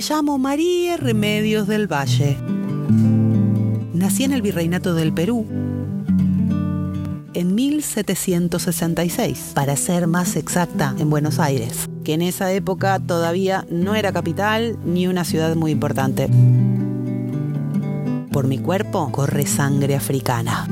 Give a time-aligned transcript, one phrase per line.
[0.00, 2.38] Me llamo María Remedios del Valle.
[3.92, 5.46] Nací en el Virreinato del Perú
[7.34, 13.94] en 1766, para ser más exacta, en Buenos Aires, que en esa época todavía no
[13.94, 16.30] era capital ni una ciudad muy importante.
[18.32, 20.66] Por mi cuerpo corre sangre africana.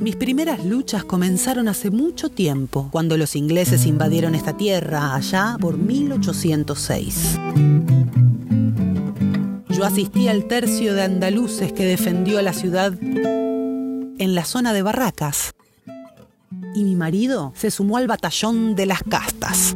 [0.00, 5.76] Mis primeras luchas comenzaron hace mucho tiempo, cuando los ingleses invadieron esta tierra, allá por
[5.76, 7.38] 1806.
[9.68, 15.52] Yo asistí al tercio de andaluces que defendió la ciudad en la zona de Barracas.
[16.74, 19.74] Y mi marido se sumó al batallón de las castas.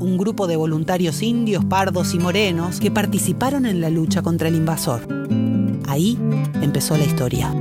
[0.00, 4.56] Un grupo de voluntarios indios, pardos y morenos que participaron en la lucha contra el
[4.56, 5.08] invasor.
[5.86, 6.18] Ahí
[6.60, 7.54] empezó la historia.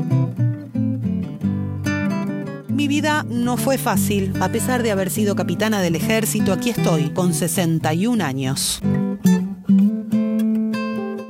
[2.77, 4.33] Mi vida no fue fácil.
[4.39, 8.81] A pesar de haber sido capitana del ejército, aquí estoy, con 61 años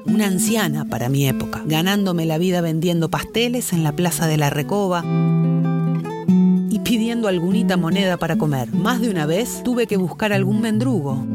[0.05, 4.49] una anciana para mi época, ganándome la vida vendiendo pasteles en la Plaza de la
[4.49, 5.05] Recoba
[6.69, 8.73] y pidiendo algunita moneda para comer.
[8.73, 11.25] Más de una vez tuve que buscar algún mendrugo,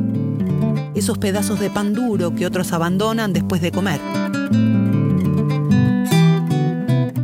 [0.95, 4.01] esos pedazos de pan duro que otros abandonan después de comer.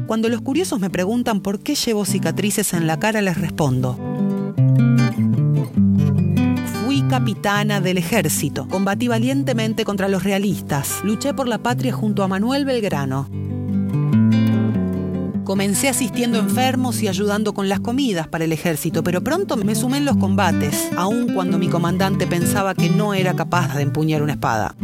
[0.08, 3.96] Cuando los curiosos me preguntan por qué llevo cicatrices en la cara, les respondo
[7.08, 8.68] capitana del ejército.
[8.68, 11.00] Combatí valientemente contra los realistas.
[11.02, 13.28] Luché por la patria junto a Manuel Belgrano.
[15.44, 19.96] Comencé asistiendo enfermos y ayudando con las comidas para el ejército, pero pronto me sumé
[19.96, 24.34] en los combates, aun cuando mi comandante pensaba que no era capaz de empuñar una
[24.34, 24.74] espada.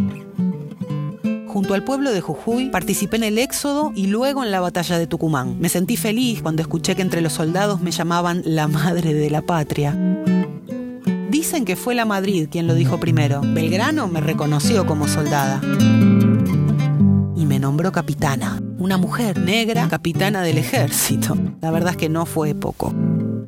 [1.65, 5.07] Junto al pueblo de Jujuy participé en el éxodo y luego en la batalla de
[5.07, 5.59] Tucumán.
[5.61, 9.41] Me sentí feliz cuando escuché que entre los soldados me llamaban la madre de la
[9.41, 9.97] patria.
[11.31, 13.41] Dicen que fue la Madrid quien lo dijo primero.
[13.43, 15.63] Belgrano me reconoció como soldada.
[17.35, 18.61] Y me nombró capitana.
[18.77, 21.35] Una mujer negra, capitana del ejército.
[21.63, 22.93] La verdad es que no fue poco.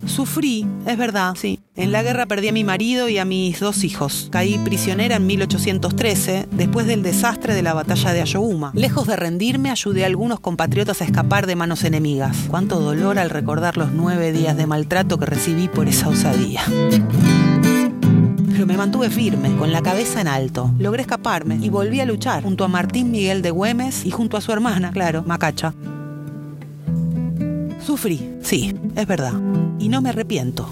[0.07, 1.61] Sufrí, es verdad, sí.
[1.75, 4.29] En la guerra perdí a mi marido y a mis dos hijos.
[4.31, 8.71] Caí prisionera en 1813, después del desastre de la batalla de Ayohuma.
[8.75, 12.47] Lejos de rendirme, ayudé a algunos compatriotas a escapar de manos enemigas.
[12.49, 16.63] Cuánto dolor al recordar los nueve días de maltrato que recibí por esa osadía
[18.57, 20.73] pero me mantuve firme, con la cabeza en alto.
[20.79, 24.41] Logré escaparme y volví a luchar junto a Martín Miguel de Güemes y junto a
[24.41, 25.75] su hermana, claro, Macacha.
[27.85, 29.35] Sufrí, sí, es verdad,
[29.79, 30.69] y no me arrepiento.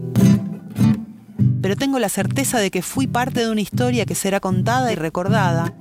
[1.60, 4.97] Pero tengo la certeza de que fui parte de una historia que será contada y
[4.97, 5.75] recordada,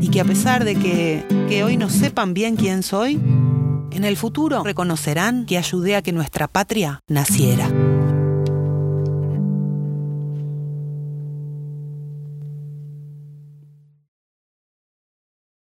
[0.00, 3.14] y que a pesar de que, que hoy no sepan bien quién soy,
[3.90, 7.70] en el futuro reconocerán que ayudé a que nuestra patria naciera.